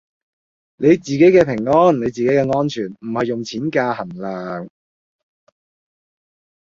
[0.77, 4.67] 你自己嘅平安你自己嘅安全唔係用錢㗎衡量